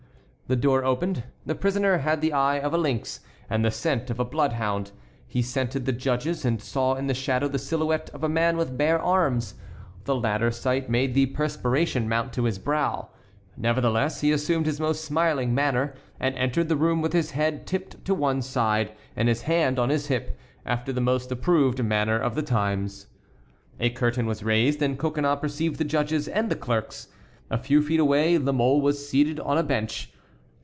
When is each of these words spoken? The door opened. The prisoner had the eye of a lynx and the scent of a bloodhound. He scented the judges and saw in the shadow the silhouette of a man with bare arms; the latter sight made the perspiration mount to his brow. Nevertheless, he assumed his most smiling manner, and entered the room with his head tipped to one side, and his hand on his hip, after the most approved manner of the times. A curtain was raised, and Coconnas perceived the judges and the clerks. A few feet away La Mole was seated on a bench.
The 0.47 0.55
door 0.57 0.83
opened. 0.83 1.23
The 1.45 1.55
prisoner 1.55 1.99
had 1.99 2.19
the 2.19 2.33
eye 2.33 2.59
of 2.59 2.73
a 2.73 2.77
lynx 2.77 3.21
and 3.49 3.63
the 3.63 3.71
scent 3.71 4.09
of 4.09 4.19
a 4.19 4.25
bloodhound. 4.25 4.91
He 5.25 5.41
scented 5.41 5.85
the 5.85 5.93
judges 5.93 6.43
and 6.43 6.61
saw 6.61 6.95
in 6.95 7.07
the 7.07 7.13
shadow 7.13 7.47
the 7.47 7.57
silhouette 7.57 8.09
of 8.09 8.21
a 8.21 8.27
man 8.27 8.57
with 8.57 8.77
bare 8.77 8.99
arms; 9.01 9.55
the 10.03 10.13
latter 10.13 10.51
sight 10.51 10.89
made 10.89 11.13
the 11.13 11.27
perspiration 11.27 12.09
mount 12.09 12.33
to 12.33 12.43
his 12.43 12.59
brow. 12.59 13.07
Nevertheless, 13.55 14.19
he 14.19 14.33
assumed 14.33 14.65
his 14.65 14.77
most 14.81 15.05
smiling 15.05 15.55
manner, 15.55 15.93
and 16.19 16.35
entered 16.35 16.67
the 16.67 16.75
room 16.75 17.01
with 17.01 17.13
his 17.13 17.31
head 17.31 17.65
tipped 17.65 18.03
to 18.03 18.13
one 18.13 18.41
side, 18.41 18.91
and 19.15 19.29
his 19.29 19.43
hand 19.43 19.79
on 19.79 19.87
his 19.89 20.07
hip, 20.07 20.37
after 20.65 20.91
the 20.91 20.99
most 20.99 21.31
approved 21.31 21.81
manner 21.81 22.19
of 22.19 22.35
the 22.35 22.43
times. 22.43 23.07
A 23.79 23.89
curtain 23.89 24.25
was 24.25 24.43
raised, 24.43 24.81
and 24.81 24.99
Coconnas 24.99 25.39
perceived 25.39 25.77
the 25.77 25.85
judges 25.85 26.27
and 26.27 26.49
the 26.49 26.57
clerks. 26.57 27.07
A 27.49 27.57
few 27.57 27.81
feet 27.81 28.01
away 28.01 28.37
La 28.37 28.51
Mole 28.51 28.81
was 28.81 29.07
seated 29.07 29.39
on 29.39 29.57
a 29.57 29.63
bench. 29.63 30.11